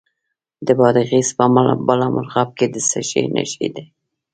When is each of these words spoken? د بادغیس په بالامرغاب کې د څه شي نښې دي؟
د 0.65 0.67
بادغیس 0.79 1.29
په 1.37 1.45
بالامرغاب 1.87 2.49
کې 2.57 2.65
د 2.73 2.75
څه 2.89 2.99
شي 3.09 3.21
نښې 3.35 3.67
دي؟ 3.75 3.85